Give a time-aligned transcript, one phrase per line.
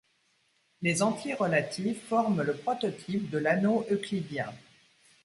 [0.81, 4.51] Les entiers relatifs forment le prototype de l'anneau euclidien.